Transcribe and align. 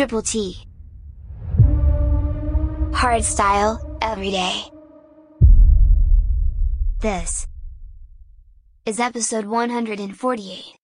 Triple 0.00 0.22
T. 0.22 0.64
Hard 2.94 3.22
style, 3.22 3.98
everyday. 4.00 4.64
This 7.02 7.46
is 8.86 8.98
episode 8.98 9.44
148. 9.44 10.74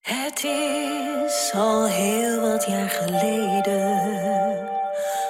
Het 0.00 0.44
is 0.44 1.50
al 1.54 1.86
heel 1.86 2.40
wat 2.40 2.64
jaar 2.64 2.90
geleden 2.90 4.68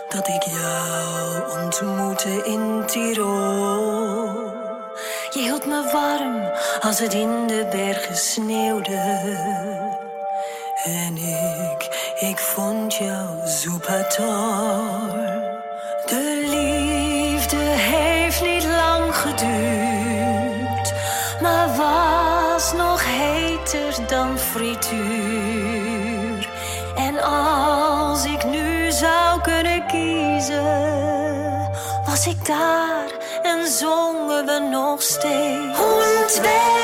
dat 0.09 0.29
ik 0.29 0.43
jou 0.43 1.63
ontmoette 1.65 2.43
in 2.45 2.83
Tirol. 2.87 4.47
Je 5.31 5.41
hield 5.41 5.67
me 5.67 5.91
warm 5.93 6.51
als 6.81 6.99
het 6.99 7.15
in 7.15 7.47
de 7.47 7.69
bergen 7.71 8.17
sneeuwde. 8.17 9.27
En 10.85 11.17
ik 11.17 11.68
ik 12.21 12.39
vond 12.39 12.95
jou 12.95 13.27
super. 13.45 14.07
De 16.07 16.47
liefde 16.47 17.57
heeft 17.57 18.43
niet 18.43 18.65
lang 18.65 19.17
geduurd, 19.17 20.93
maar 21.41 21.77
was 21.77 22.73
nog 22.73 23.03
heter 23.05 24.07
dan 24.09 24.39
frituur. 24.39 24.89
En 26.97 27.23
als 27.23 28.25
ik 28.25 28.45
nu 28.45 28.93
zou 28.93 29.41
kunnen 29.41 29.87
kiezen, 29.87 31.71
was 32.07 32.27
ik 32.27 32.47
daar 32.47 33.11
en 33.43 33.67
zongen 33.69 34.47
we 34.47 34.69
nog 34.71 35.03
steeds. 35.03 35.79
102 35.79 36.78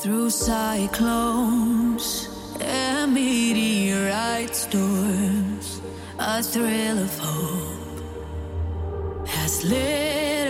Through 0.00 0.30
cyclones 0.30 2.28
and 2.60 3.12
meteorite 3.12 4.54
storms, 4.54 5.80
a 6.20 6.40
thrill 6.40 6.98
of 7.00 7.18
hope 7.18 7.98
has 9.26 9.64
lit 9.64 10.46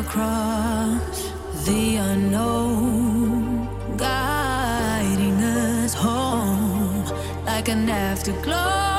across 0.00 1.32
the 1.66 1.96
unknown, 1.96 3.66
guiding 3.96 5.42
us 5.42 5.92
home 5.92 7.06
like 7.44 7.68
an 7.68 7.90
afterglow. 7.90 8.95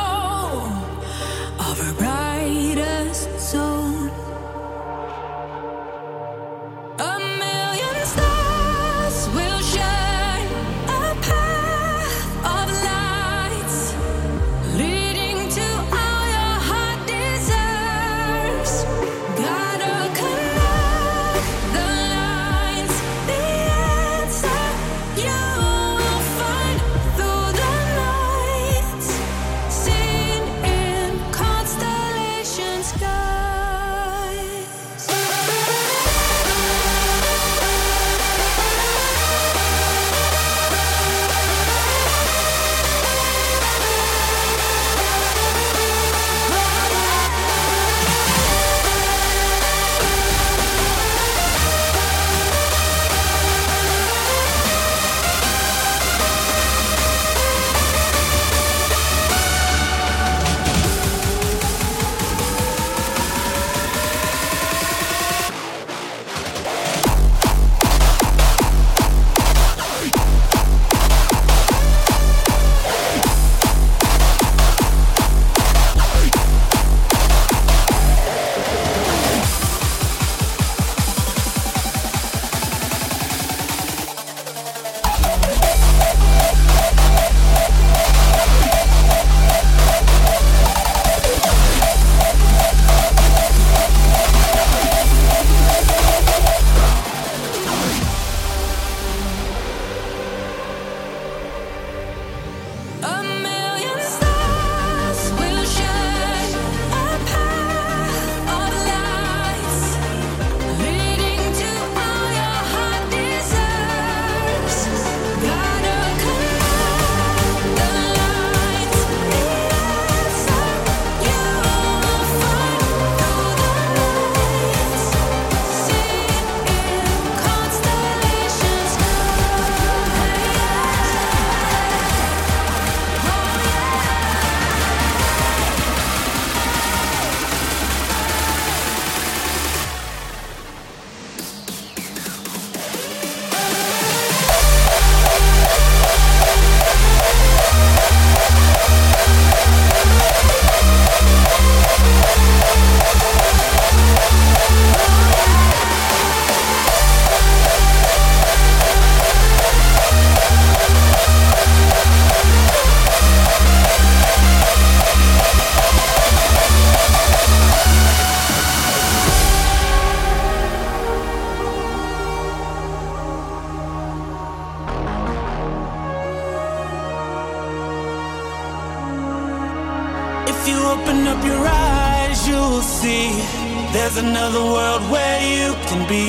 another 184.18 184.64
world 184.64 185.02
where 185.12 185.40
you 185.42 185.74
can 185.88 186.08
be 186.08 186.26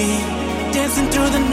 dancing 0.73 1.09
through 1.11 1.30
the 1.30 1.38
night. 1.38 1.48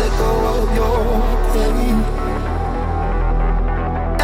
let 0.00 0.12
go 0.18 0.32
of 0.56 0.68
your 0.80 1.04
pain. 1.52 1.96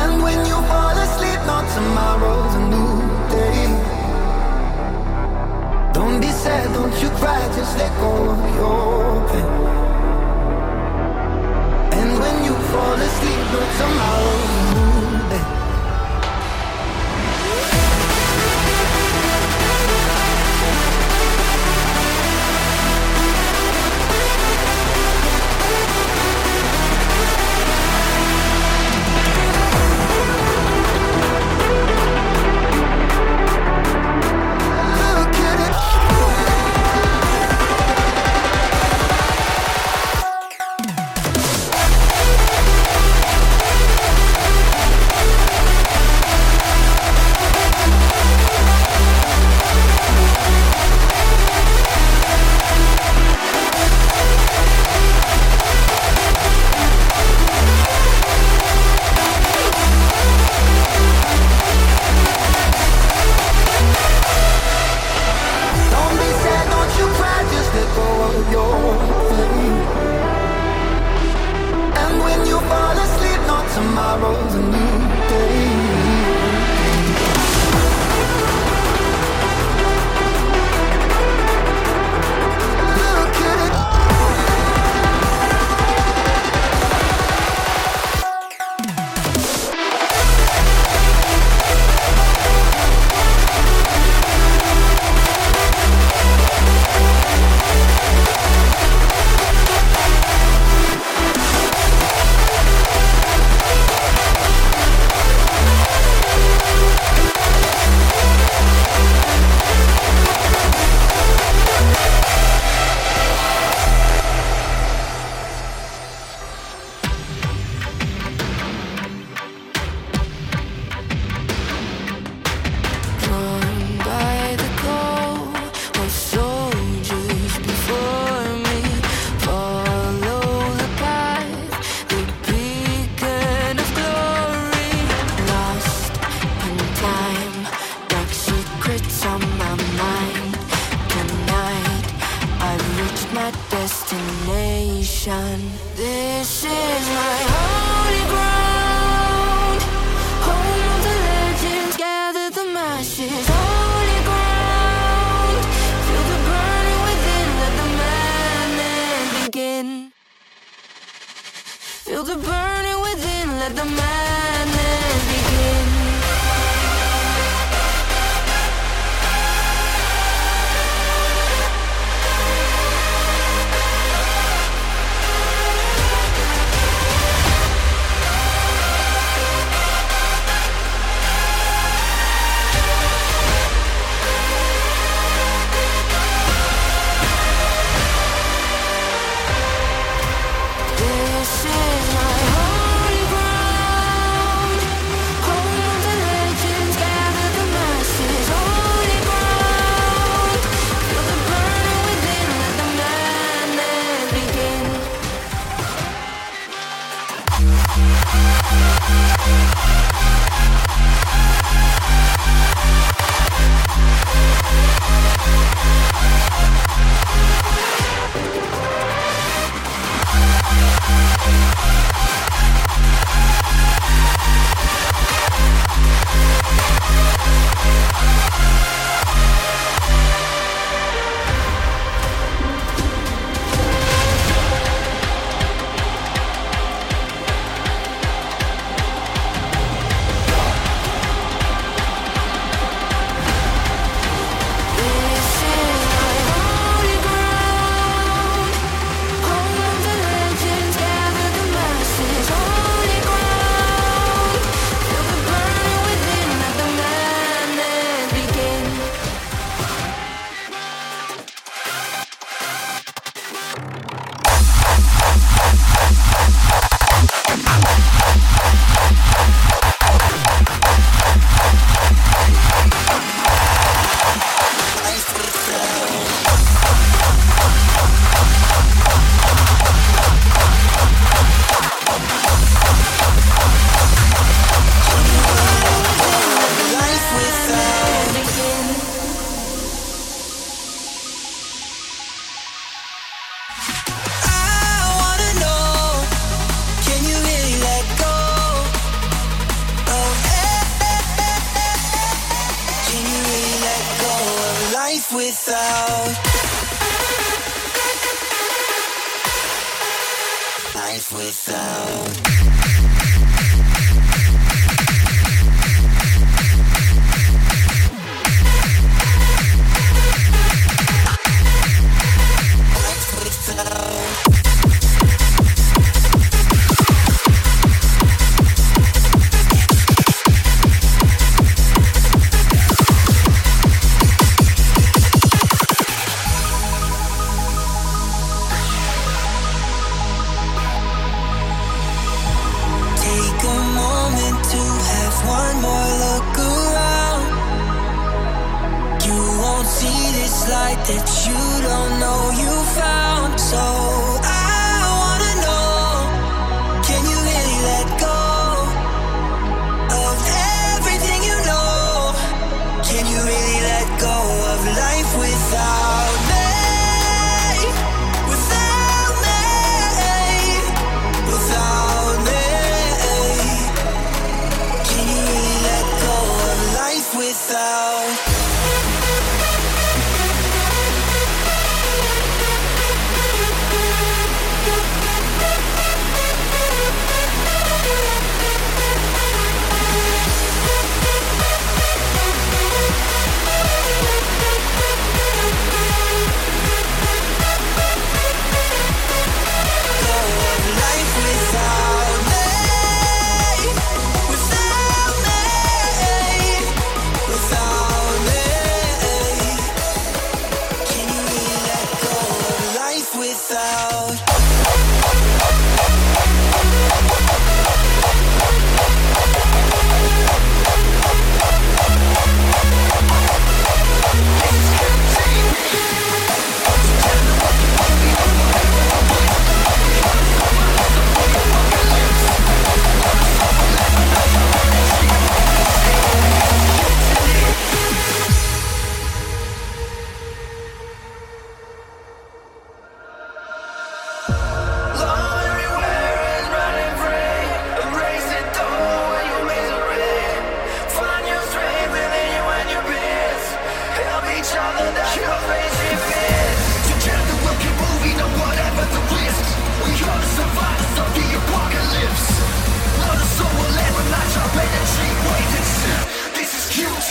And 0.02 0.22
when 0.22 0.38
you 0.50 0.58
fall 0.70 0.96
asleep, 1.06 1.40
not 1.52 1.64
tomorrow's 1.76 2.54
a 2.60 2.62
new 2.74 2.94
day. 3.34 3.60
Don't 5.92 6.20
be 6.20 6.30
sad, 6.42 6.72
don't 6.74 6.96
you 7.02 7.10
cry, 7.20 7.42
just 7.56 7.76
let 7.78 7.92
go 8.00 8.12
of 8.34 8.40
your 8.56 9.28
pain. 9.30 9.50
And 11.98 12.10
when 12.22 12.36
you 12.46 12.54
fall 12.70 12.98
asleep, 13.08 13.44
no 13.52 13.60
tomorrow. 13.78 14.51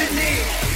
you 0.02 0.16
need. 0.16 0.71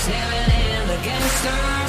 Sailing 0.00 0.50
in 0.50 0.88
the 0.88 0.96
gangster. 1.04 1.79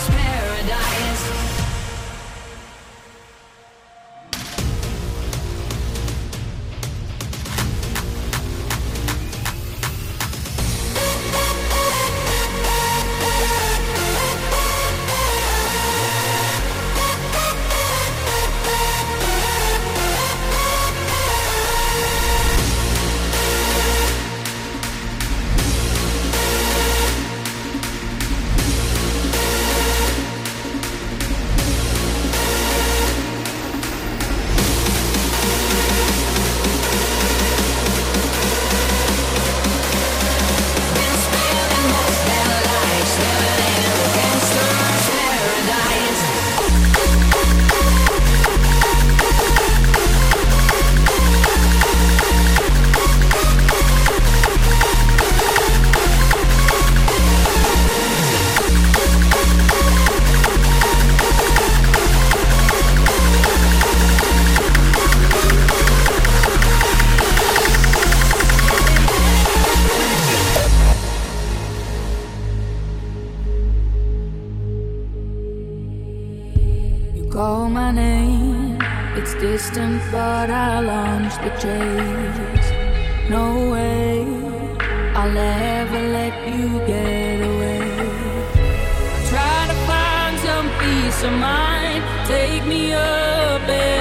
Take 92.28 92.66
me 92.66 92.94
up. 92.94 94.01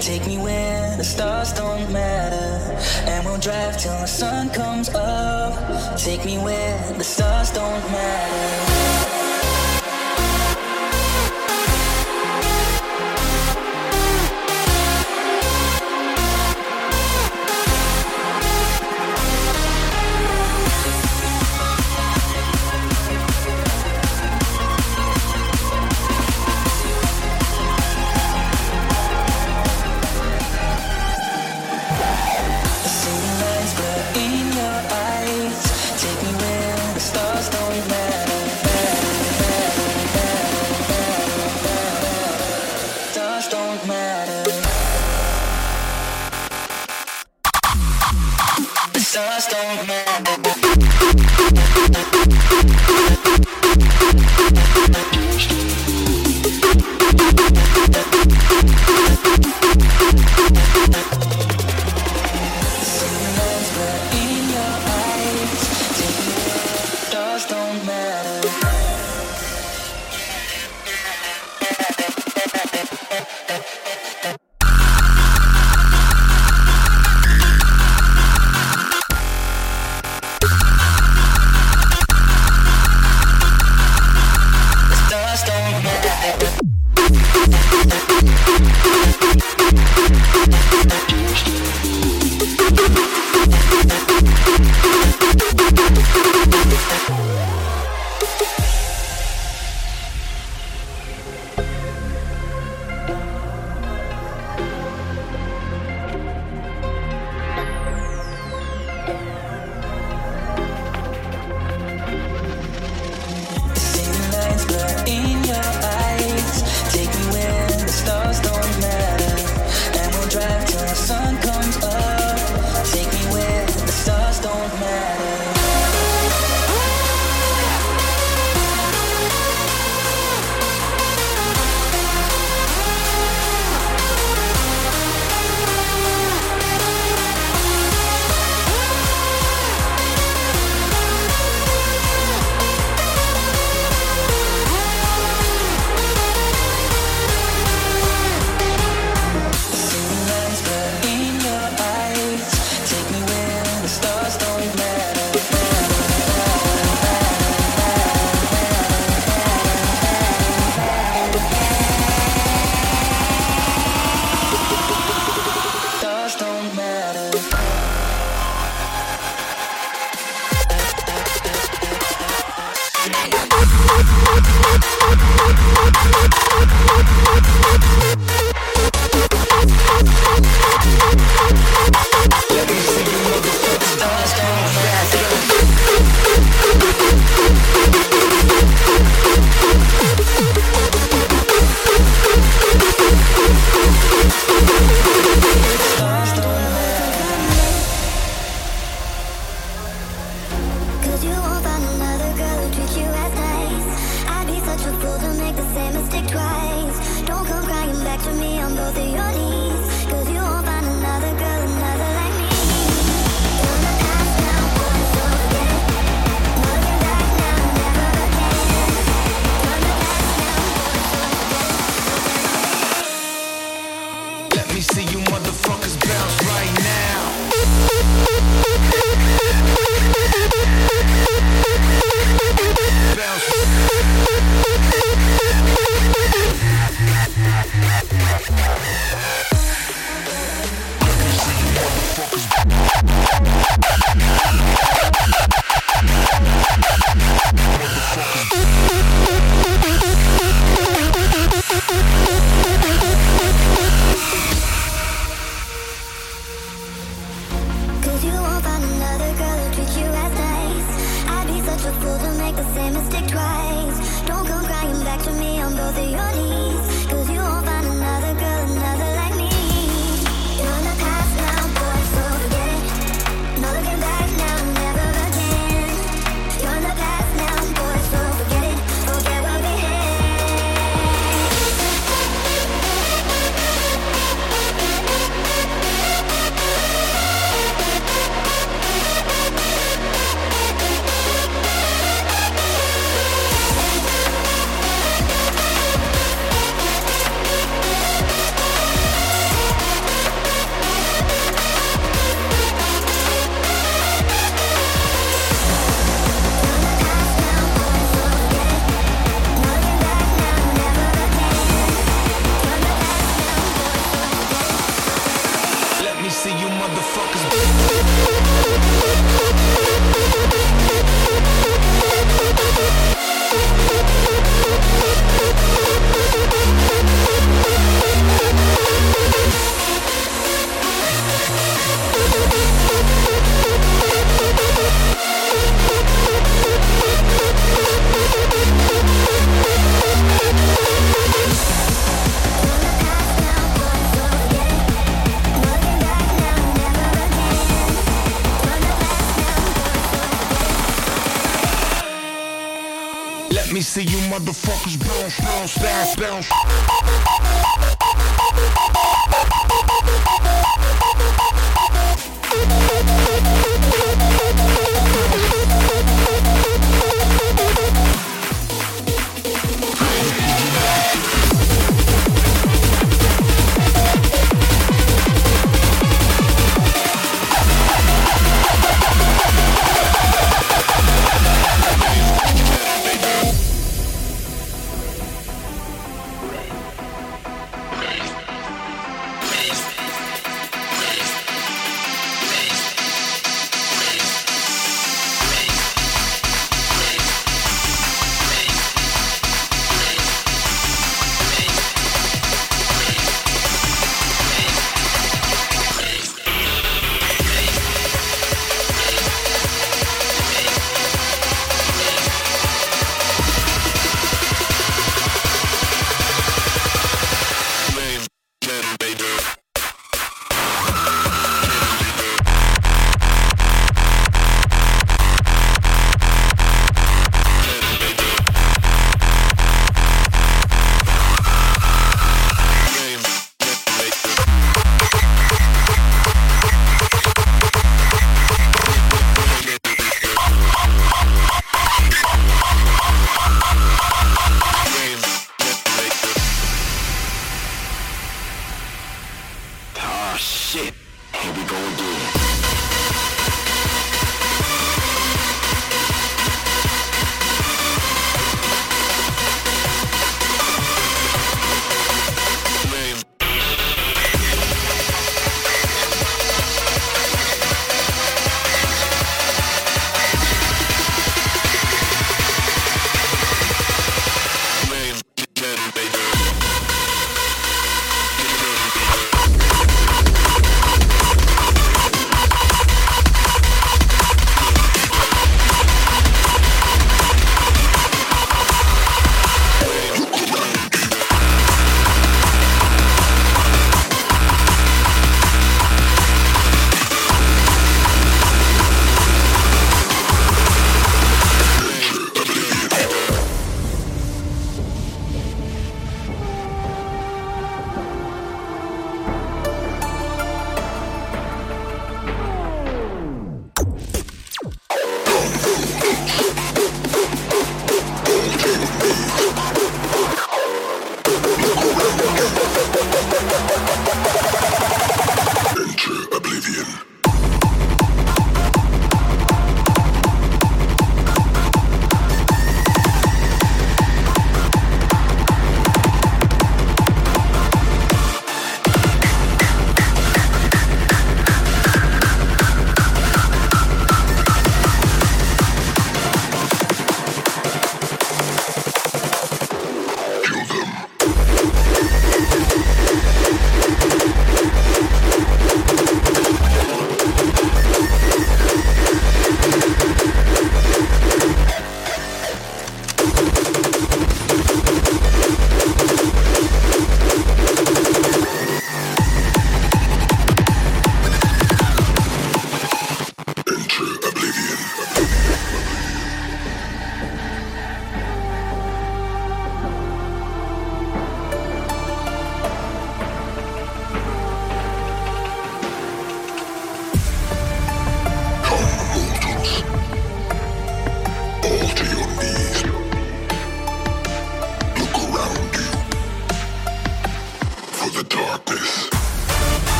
Take 0.00 0.26
me 0.26 0.38
where 0.38 0.96
the 0.96 1.04
stars 1.04 1.52
don't 1.52 1.92
matter. 1.92 2.76
And 3.06 3.24
we'll 3.26 3.38
drive 3.38 3.76
till 3.76 3.98
the 4.00 4.06
sun 4.06 4.48
comes 4.50 4.88
up. 4.94 5.98
Take 5.98 6.24
me 6.24 6.38
where 6.38 6.78
the 6.96 7.04
stars 7.04 7.50
don't 7.50 7.84
matter. 7.92 9.29